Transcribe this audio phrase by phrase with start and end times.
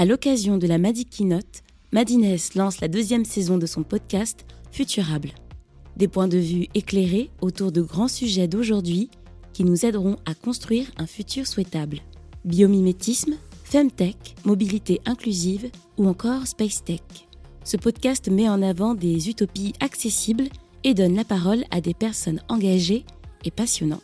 [0.00, 5.28] À l'occasion de la Madi Keynote, Madines lance la deuxième saison de son podcast Futurable.
[5.98, 9.10] Des points de vue éclairés autour de grands sujets d'aujourd'hui
[9.52, 11.98] qui nous aideront à construire un futur souhaitable.
[12.46, 13.34] Biomimétisme,
[13.64, 17.02] Femtech, mobilité inclusive ou encore Space Tech.
[17.64, 20.48] Ce podcast met en avant des utopies accessibles
[20.82, 23.04] et donne la parole à des personnes engagées
[23.44, 24.00] et passionnantes.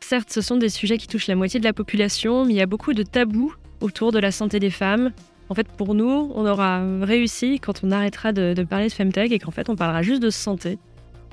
[0.00, 2.60] Certes, ce sont des sujets qui touchent la moitié de la population, mais il y
[2.60, 3.54] a beaucoup de tabous
[3.84, 5.12] autour de la santé des femmes.
[5.48, 9.38] En fait, pour nous, on aura réussi quand on arrêtera de, parler de Femtech et
[9.38, 10.78] qu'en fait, on parlera juste de santé.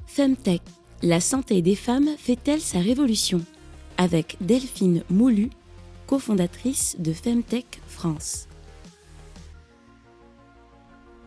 [0.05, 0.61] Femtech,
[1.01, 3.41] la santé des femmes fait-elle sa révolution?
[3.97, 5.49] Avec Delphine Moulu,
[6.07, 8.47] cofondatrice de Femtech France.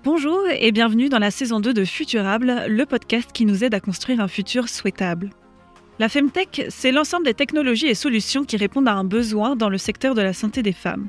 [0.04, 3.80] Bonjour et bienvenue dans la saison 2 de Futurable, le podcast qui nous aide à
[3.80, 5.30] construire un futur souhaitable.
[6.00, 9.78] La Femtech, c'est l'ensemble des technologies et solutions qui répondent à un besoin dans le
[9.78, 11.06] secteur de la santé des femmes.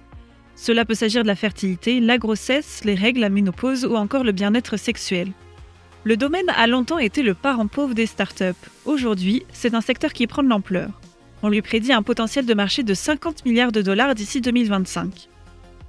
[0.55, 4.31] Cela peut s'agir de la fertilité, la grossesse, les règles, la ménopause ou encore le
[4.31, 5.31] bien-être sexuel.
[6.03, 8.53] Le domaine a longtemps été le parent pauvre des startups.
[8.85, 11.01] Aujourd'hui, c'est un secteur qui prend de l'ampleur.
[11.41, 15.29] On lui prédit un potentiel de marché de 50 milliards de dollars d'ici 2025.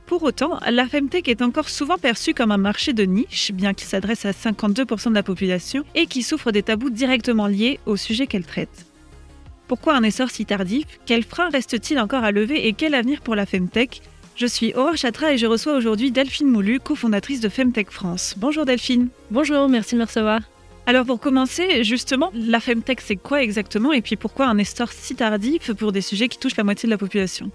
[0.06, 3.88] Pour autant, la Femtech est encore souvent perçue comme un marché de niche, bien qu'il
[3.88, 8.26] s'adresse à 52% de la population et qui souffre des tabous directement liés au sujet
[8.26, 8.85] qu'elle traite.
[9.68, 10.86] Pourquoi un essor si tardif?
[11.06, 14.00] Quels freins reste-t-il encore à lever et quel avenir pour la Femtech?
[14.36, 18.34] Je suis Aurore Chatra et je reçois aujourd'hui Delphine Moulu, cofondatrice de Femtech France.
[18.36, 19.08] Bonjour Delphine.
[19.32, 20.40] Bonjour, merci de me recevoir.
[20.86, 25.16] Alors pour commencer, justement, la Femtech c'est quoi exactement et puis pourquoi un essor si
[25.16, 27.50] tardif pour des sujets qui touchent la moitié de la population?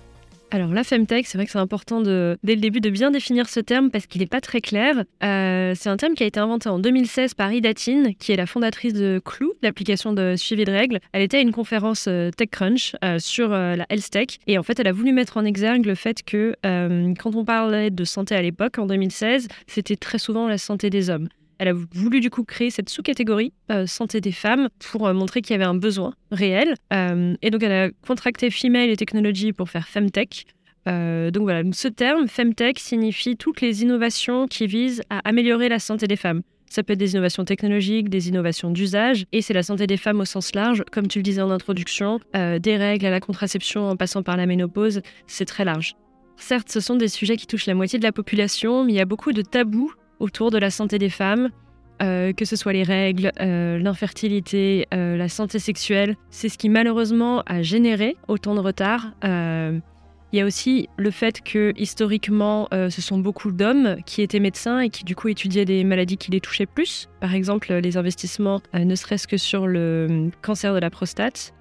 [0.53, 3.47] Alors la Femtech, c'est vrai que c'est important de, dès le début de bien définir
[3.47, 5.05] ce terme parce qu'il n'est pas très clair.
[5.23, 8.45] Euh, c'est un terme qui a été inventé en 2016 par Idatine, qui est la
[8.45, 10.99] fondatrice de Clou, l'application de suivi de règles.
[11.13, 14.79] Elle était à une conférence euh, TechCrunch euh, sur la health tech et en fait
[14.79, 18.41] elle a voulu mettre en exergue le fait que quand on parlait de santé à
[18.41, 21.27] l'époque, en 2016, c'était très souvent la santé des hommes.
[21.61, 25.43] Elle a voulu du coup créer cette sous-catégorie euh, santé des femmes pour euh, montrer
[25.43, 26.73] qu'il y avait un besoin réel.
[26.91, 30.47] Euh, et donc elle a contracté Female et Technology pour faire Femtech.
[30.87, 36.07] donc voilà, ce terme Femtech signifie toutes les innovations qui visent à améliorer la santé
[36.07, 36.41] des femmes.
[36.71, 40.21] Ça peut être des innovations technologiques, des innovations d'usage, et c'est la santé des femmes
[40.21, 43.97] au sens large, comme tu le disais en introduction, des règles à la contraception en
[43.97, 45.97] passant par la ménopause, c'est très large.
[46.37, 49.01] Certes, ce sont des sujets qui touchent la moitié de la population, mais il y
[49.01, 51.49] a beaucoup de tabous autour de la santé des femmes,
[52.01, 56.15] euh, que ce soit les règles, euh, l'infertilité, euh, la santé sexuelle.
[56.29, 59.13] C'est ce qui malheureusement a généré autant de retard.
[60.33, 64.79] Il y a aussi le fait que historiquement, ce sont beaucoup d'hommes qui étaient médecins
[64.79, 67.09] et qui du coup étudiaient des maladies qui les touchaient plus.
[67.19, 71.53] Par exemple, les investissements, ne serait-ce que sur le cancer de la prostate,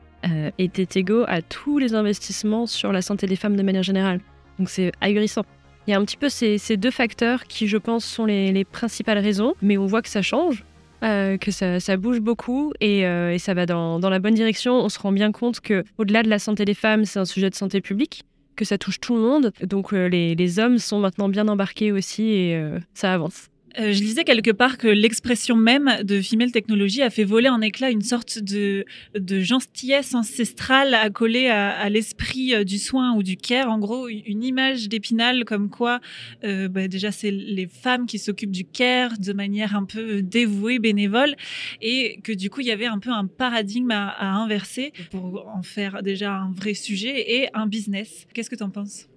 [0.59, 4.21] étaient égaux à tous les investissements sur la santé des femmes de manière générale.
[4.59, 5.45] Donc c'est ahurissant.
[5.87, 9.19] Il y a un petit peu ces, deux facteurs qui, je pense, sont les, principales
[9.19, 10.65] raisons, mais on voit que ça change.
[11.03, 14.75] Euh, que ça, bouge beaucoup euh, et, ça va dans, la bonne direction.
[14.75, 17.49] On se rend bien compte que au-delà de la santé des femmes, c'est un sujet
[17.49, 18.23] de santé publique,
[18.57, 19.53] que ça touche tout le monde.
[19.63, 22.63] Donc euh, les, les, hommes sont maintenant bien embarqués aussi et
[22.95, 23.49] ça avance.
[23.79, 27.61] Euh, je lisais quelque part que l'expression même de female technologie a fait voler en
[27.61, 33.23] éclat une sorte de, de gentillesse ancestrale accolée à, à l'esprit euh, du soin ou
[33.23, 33.71] du care.
[33.71, 36.01] En gros, une image d'épinal comme quoi,
[36.45, 40.79] euh, bah, déjà, c'est les femmes qui s'occupent du care de manière un peu dévouée,
[40.79, 41.37] bénévole,
[41.81, 45.47] et que du coup, il y avait un peu un paradigme à, à inverser pour
[45.55, 48.27] en faire déjà un vrai sujet et un business.
[48.33, 49.10] Qu'est-ce que tu en penses?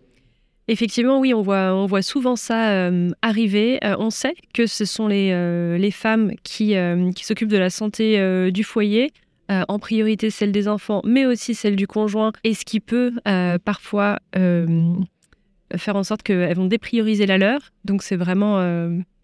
[0.69, 3.79] Effectivement, oui, on voit, on voit souvent ça euh, arriver.
[3.83, 6.75] Euh, on sait que ce sont les, euh, les femmes qui,
[7.15, 9.11] qui s'occupent de la santé du foyer,
[9.49, 13.11] en priorité celle des enfants, mais aussi celle du conjoint, et ce qui peut
[13.65, 17.59] parfois faire en sorte qu'elles vont déprioriser la leur.
[17.83, 18.57] Donc c'est vraiment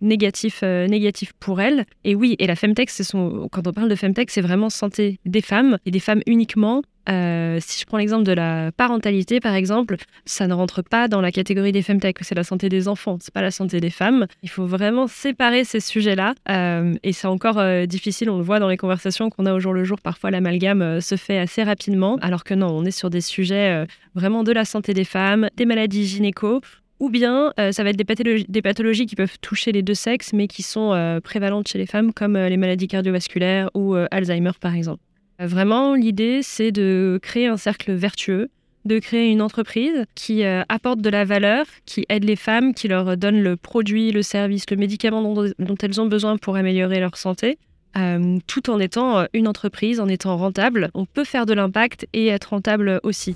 [0.01, 1.85] négatif, négatif pour elles.
[2.03, 5.41] Et oui, et la Femtech, son, quand on parle de Femtech, c'est vraiment santé des
[5.41, 9.95] femmes, et des femmes uniquement, euh, si je prends l'exemple de la parentalité, par exemple,
[10.25, 13.33] ça ne rentre pas dans la catégorie des femtech, c'est la santé des enfants, c'est
[13.33, 14.27] pas la santé des femmes.
[14.43, 16.35] Il faut vraiment séparer ces sujets-là.
[16.49, 19.59] Euh, et c'est encore euh, difficile, on le voit dans les conversations qu'on a au
[19.59, 19.99] jour le jour.
[20.01, 24.43] Parfois, l'amalgame se fait assez rapidement, alors que non, on est sur des sujets vraiment
[24.43, 26.61] de la santé des femmes, des maladies gynéco,
[26.99, 30.63] ou bien ça va être des pathologies, qui peuvent toucher les deux sexes, mais qui
[30.63, 35.01] sont prévalentes chez les femmes, comme les maladies cardiovasculaires ou Alzheimer, par exemple.
[35.39, 38.49] Vraiment, l'idée, c'est de créer un cercle vertueux,
[38.85, 42.87] de créer une entreprise qui euh, apporte de la valeur, qui aide les femmes, qui
[42.87, 47.17] leur donne le produit, le service, le médicament dont, elles ont besoin pour améliorer leur
[47.17, 47.57] santé,
[47.97, 50.89] euh, tout en étant euh, une entreprise, en étant rentable.
[50.93, 53.35] On peut faire de l'impact et être rentable aussi.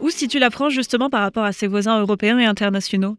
[0.00, 3.16] Où situe la France justement par rapport à ses voisins européens et internationaux?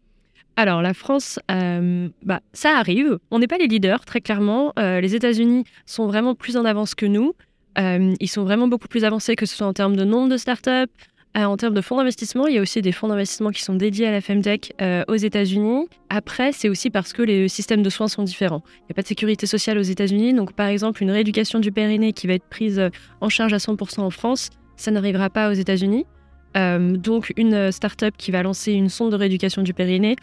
[0.56, 3.18] Alors, la France, euh, bah, ça arrive.
[3.31, 4.74] On n'est pas les leaders, très clairement.
[4.78, 7.34] Euh, les États-Unis sont vraiment plus en avance que nous.
[7.78, 10.38] Euh, ils sont vraiment beaucoup plus avancés, que ce soit en termes de nombre de
[10.38, 10.92] startups,
[11.36, 12.48] en termes de fonds d'investissement.
[12.48, 14.74] Il y a aussi des fonds d'investissement qui sont dédiés à la Femtech
[15.08, 15.88] aux États-Unis.
[16.10, 18.64] Après, c'est aussi parce que les systèmes de soins sont différents.
[18.66, 20.34] Il n'y a pas de sécurité sociale aux États-Unis.
[20.34, 22.82] Donc, par exemple, une rééducation du périnée qui va être prise
[23.22, 26.06] en charge à 100% en France, ça n'arrivera pas aux États-Unis.
[26.56, 30.16] Donc, une startup qui va lancer une sonde de rééducation du périnée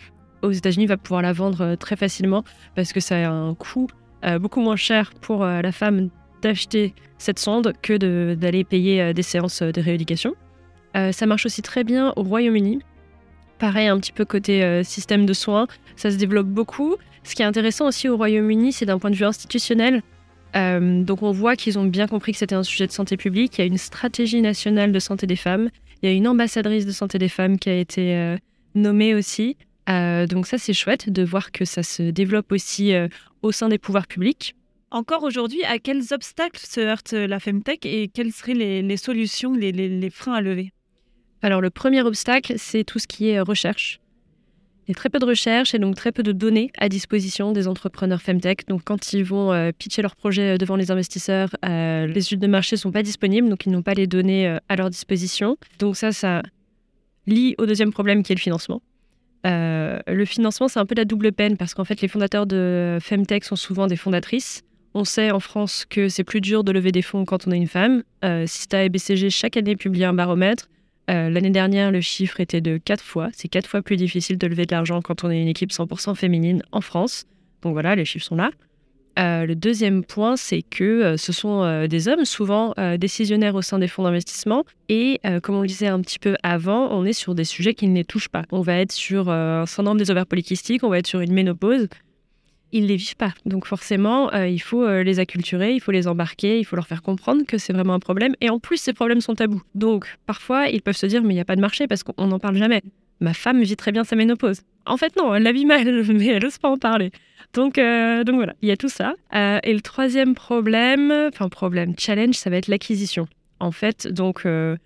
[0.42, 2.44] aux États-Unis va pouvoir la vendre euh, très facilement
[2.74, 3.86] parce que ça a un coût
[4.24, 6.08] euh, beaucoup moins cher pour euh, la femme
[6.42, 10.34] d'acheter cette sonde que d'aller payer des séances de rééducation.
[10.94, 12.80] ça marche aussi très bien au Royaume-Uni.
[13.58, 16.96] Pareil, un petit peu côté système de soins, ça se développe beaucoup.
[17.24, 20.02] Ce qui est intéressant aussi au Royaume-Uni, c'est d'un point de vue institutionnel.
[20.54, 23.56] donc on voit qu'ils ont bien compris que c'était un sujet de santé publique.
[23.56, 25.70] Il y a une stratégie nationale de santé des femmes.
[26.06, 28.36] Il y a une ambassadrice de santé des femmes qui a été
[28.76, 29.56] nommée aussi.
[29.88, 33.08] Euh, donc ça, c'est chouette de voir que ça se développe aussi euh,
[33.42, 34.54] au sein des pouvoirs publics.
[34.92, 40.10] Encore aujourd'hui, à quels obstacles se heurte la Femtech et quelles seraient les, solutions, les,
[40.10, 40.70] freins à lever?
[41.42, 44.00] Alors le premier obstacle, c'est tout ce qui est recherche.
[44.86, 47.52] Il y a très peu de recherche et donc très peu de données à disposition
[47.52, 48.66] des entrepreneurs Femtech.
[48.68, 52.76] Donc quand ils vont euh, pitcher leur projet devant les investisseurs, les études de marché
[52.76, 55.56] ne sont pas disponibles, donc ils n'ont pas les données à leur disposition.
[55.78, 56.42] Donc ça, ça
[57.26, 58.80] lie au deuxième problème qui est le financement.
[59.46, 62.98] Euh, le financement, c'est un peu la double peine parce qu'en fait, les fondateurs de
[63.00, 64.62] Femtech sont souvent des fondatrices.
[64.94, 67.56] On sait en France que c'est plus dur de lever des fonds quand on est
[67.56, 68.02] une femme.
[68.24, 70.68] Euh, Sista et BCG, chaque année, publient un baromètre.
[71.10, 73.28] Euh, l'année dernière, le chiffre était de 4 fois.
[73.32, 76.14] C'est 4 fois plus difficile de lever de l'argent quand on est une équipe 100%
[76.14, 77.26] féminine en France.
[77.62, 78.50] Donc voilà, les chiffres sont là.
[79.18, 83.78] Euh, le deuxième point, c'est que euh, ce sont des hommes, souvent décisionnaires au sein
[83.78, 84.64] des fonds d'investissement.
[84.88, 87.86] Et comme on le disait un petit peu avant, on est sur des sujets qui
[87.88, 88.44] ne les touchent pas.
[88.50, 91.88] On va être sur un syndrome des ovaires polykystiques, on va être sur une ménopause.
[92.72, 93.32] Ils ne les vivent pas.
[93.44, 97.44] Donc forcément, il faut les acculturer, il faut les embarquer, il faut leur faire comprendre
[97.46, 98.34] que c'est vraiment un problème.
[98.40, 99.62] Et en plus, ces problèmes sont tabous.
[99.74, 102.26] Donc parfois, ils peuvent se dire, mais il n'y a pas de marché parce qu'on
[102.26, 102.82] n'en parle jamais.
[103.20, 104.60] Ma femme vit très bien sa ménopause.
[104.84, 107.10] En fait, non, elle la vit mal, mais elle n'ose pas en parler.
[107.52, 109.14] Donc, euh, donc voilà, il y a tout ça.
[109.34, 113.26] Euh, et le troisième problème, enfin problème, challenge, ça va être l'acquisition.
[113.60, 114.76] En fait, donc euh,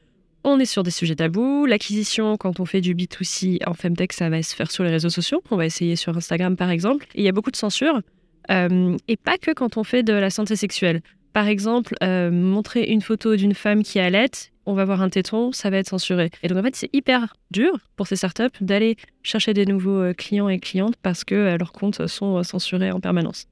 [0.45, 1.67] on est sur des sujets tabous.
[1.67, 5.11] L'acquisition, quand on fait du B2C en Femtech, ça va se faire sur les réseaux
[5.11, 5.43] sociaux.
[5.51, 7.07] On va essayer sur Instagram par exemple.
[7.15, 8.01] Et il y a beaucoup de censure.
[8.49, 11.03] et pas que quand on fait de la santé sexuelle.
[11.33, 15.71] Par exemple, montrer une photo d'une femme qui allait, on va voir un téton, ça
[15.71, 16.31] va être censuré.
[16.43, 20.13] Et donc en fait, c'est hyper dur pour ces startups d'aller chercher des nouveaux euh,
[20.13, 23.47] clients et clientes parce que euh, leurs comptes sont euh, censurés en permanence.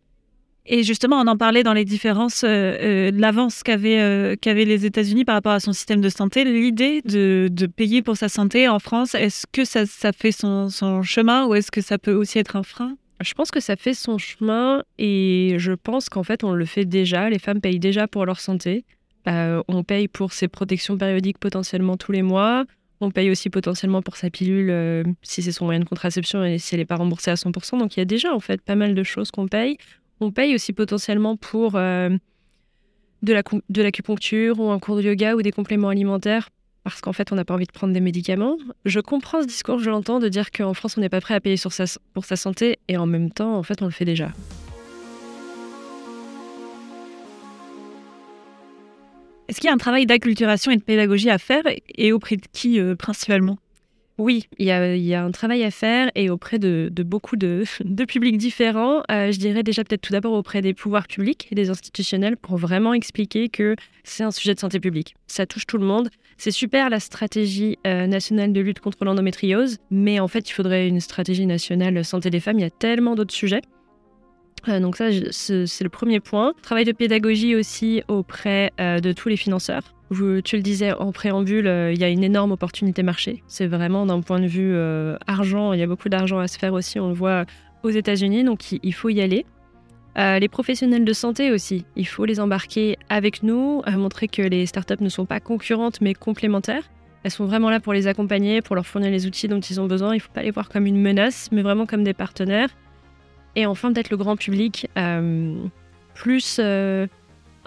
[0.70, 5.52] Et justement, on en parlait dans les différences, de l'avance qu'avaient les États-Unis par rapport
[5.52, 6.44] à son système de santé.
[6.44, 11.46] L'idée de, payer pour sa santé en France, est-ce que ça, fait son, son chemin
[11.46, 12.96] ou est-ce que ça peut aussi être un frein?
[13.20, 16.84] Je pense que ça fait son chemin et je pense qu'en fait on le fait
[16.84, 17.28] déjà.
[17.28, 18.84] Les femmes payent déjà pour leur santé.
[19.26, 22.64] Euh, on paye pour ses protections périodiques potentiellement tous les mois.
[23.00, 26.58] On paye aussi potentiellement pour sa pilule euh, si c'est son moyen de contraception et
[26.58, 27.78] si elle n'est pas remboursée à 100%.
[27.78, 29.78] Donc il y a déjà en fait pas mal de choses qu'on paye.
[30.20, 32.10] On paye aussi potentiellement pour euh,
[33.22, 36.50] de l'acupuncture ou un cours de yoga ou des compléments alimentaires
[36.84, 38.56] parce qu'en fait on n'a pas envie de prendre des médicaments.
[38.84, 41.40] Je comprends ce discours, je l'entends, de dire qu'en France on n'est pas prêt à
[41.40, 41.56] payer
[42.14, 44.32] pour sa santé et en même temps en fait on le fait déjà.
[49.48, 51.62] Est-ce qu'il y a un travail d'acculturation et de pédagogie à faire
[51.96, 53.58] et auprès de qui euh, principalement?
[54.18, 54.72] Oui, il y,
[55.14, 57.64] a, un travail à faire et auprès de, beaucoup de,
[58.04, 59.02] publics différents.
[59.10, 62.56] Euh, je dirais déjà peut-être tout d'abord auprès des pouvoirs publics et des institutionnels pour
[62.56, 65.14] vraiment expliquer que c'est un sujet de santé publique.
[65.28, 66.10] Ça touche tout le monde.
[66.36, 70.88] C'est super la stratégie euh, nationale de lutte contre l'endométriose, mais en fait il faudrait
[70.88, 72.58] une stratégie nationale santé des femmes.
[72.58, 73.62] Il y a tellement d'autres sujets.
[74.66, 76.54] Euh, donc ça, c'est le premier point.
[76.62, 79.94] Travail de pédagogie aussi auprès de tous les financeurs.
[80.10, 83.42] Tu le disais en préambule, euh, il y a une énorme opportunité marché.
[83.46, 84.76] C'est vraiment d'un point de vue
[85.26, 87.44] argent, il y a beaucoup d'argent à se faire aussi, on le voit
[87.82, 89.46] aux États-Unis, donc il, faut y aller.
[90.16, 95.00] les professionnels de santé aussi, il faut les embarquer avec nous, montrer que les startups
[95.00, 96.90] ne sont pas concurrentes mais complémentaires.
[97.22, 99.86] Elles sont vraiment là pour les accompagner, pour leur fournir les outils dont ils ont
[99.86, 100.14] besoin.
[100.14, 102.70] Il ne faut pas les voir comme une menace, mais vraiment comme des partenaires
[103.58, 105.56] et enfin peut-être le grand public euh,
[106.14, 107.06] plus euh,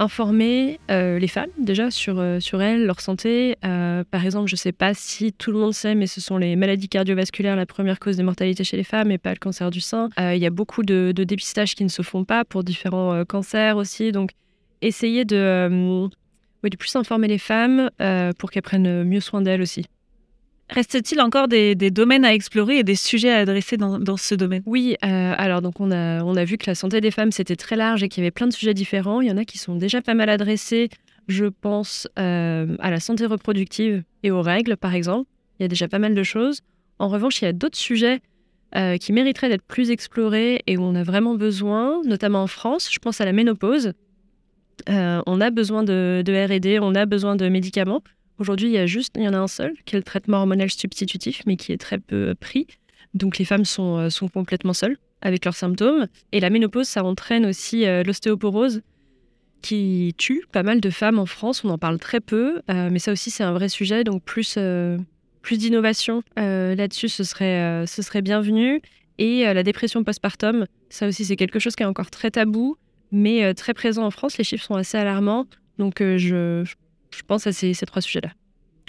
[0.01, 3.55] informer euh, les femmes déjà sur, sur elles, leur santé.
[3.61, 6.55] par exemple, je ne sais pas si tout le monde sait, mais ce sont les
[6.55, 9.79] maladies cardiovasculaires la première cause de mortalité chez les femmes et pas le cancer du
[9.79, 10.09] sein.
[10.17, 14.11] Il y a beaucoup de, dépistages qui ne se font pas pour différents cancers aussi.
[14.11, 14.31] Donc,
[14.81, 16.09] essayer de,
[16.63, 17.89] de plus informer les femmes
[18.37, 19.85] pour qu'elles prennent mieux soin d'elles aussi.
[20.71, 24.63] Reste-t-il encore des, domaines à explorer et des sujets à adresser dans, ce domaine?
[24.65, 27.57] Oui, euh, alors donc on a, on a vu que la santé des femmes c'était
[27.57, 29.19] très large et qu'il y avait plein de sujets différents.
[29.19, 30.89] Il y en a qui sont déjà pas mal adressés.
[31.27, 35.29] Je pense euh, à la santé reproductive et aux règles, par exemple.
[35.59, 36.61] Il y a déjà pas mal de choses.
[36.99, 38.21] En revanche, il y a d'autres sujets
[38.77, 42.89] euh, qui mériteraient d'être plus explorés et où on a vraiment besoin, notamment en France.
[42.89, 43.91] Je pense à la ménopause.
[44.87, 48.01] on a besoin de, de R&D, on a besoin de médicaments.
[48.41, 50.37] Aujourd'hui, il y a juste, il y en a un seul, qui est le traitement
[50.37, 52.65] hormonal substitutif, mais qui est très peu pris.
[53.13, 56.07] Donc les femmes sont, euh, sont complètement seules avec leurs symptômes.
[56.31, 58.81] Et la ménopause, ça entraîne aussi euh, l'ostéoporose,
[59.61, 61.63] qui tue pas mal de femmes en France.
[61.63, 64.03] On en parle très peu, euh, mais ça aussi, c'est un vrai sujet.
[64.03, 64.57] Donc plus,
[65.43, 68.81] plus d'innovation là-dessus, ce serait, ce serait bienvenu.
[69.19, 72.75] Et la dépression postpartum, ça aussi, c'est quelque chose qui est encore très tabou,
[73.11, 74.39] mais très présent en France.
[74.39, 75.45] Les chiffres sont assez alarmants.
[75.77, 76.73] Donc je, je
[77.27, 78.31] pense à ces, trois sujets-là.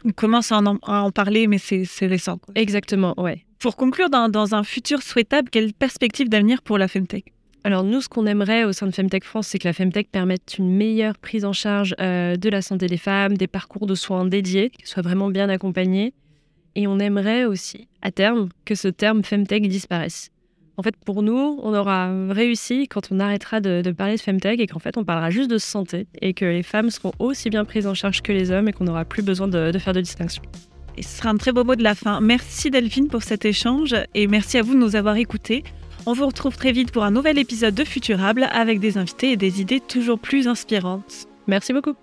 [0.04, 2.40] On commence à en, parler, mais c'est récent.
[2.54, 3.44] Exactement, ouais.
[3.58, 7.32] Pour conclure, dans, un futur souhaitable, quelle perspective d'avenir pour la Femtech?
[7.62, 10.58] Alors nous, ce qu'on aimerait au sein de Femtech France, c'est que la Femtech permette
[10.58, 14.24] une meilleure prise en charge euh, de la santé des femmes, des parcours de soins
[14.24, 16.12] dédiés, qui soient vraiment bien accompagnés.
[16.74, 20.31] Et on aimerait aussi, à terme, que ce terme Femtech disparaisse.
[20.76, 24.66] En fait, pour nous, on aura réussi quand on arrêtera de, parler de femtech et
[24.66, 27.86] qu'en fait, on parlera juste de santé et que les femmes seront aussi bien prises
[27.86, 30.42] en charge que les hommes et qu'on n'aura plus besoin de, faire de distinction.
[30.96, 32.20] Et ce sera un très beau mot de la fin.
[32.20, 35.62] Merci Delphine pour cet échange et merci à vous de nous avoir écoutés.
[36.04, 39.36] On vous retrouve très vite pour un nouvel épisode de Futurable avec des invités et
[39.36, 41.28] des idées toujours plus inspirantes.
[41.46, 41.94] Merci beaucoup.